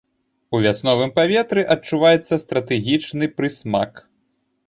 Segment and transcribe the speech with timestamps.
[0.55, 3.91] У вясновым паветры адчуваецца стратэгічны прысмак.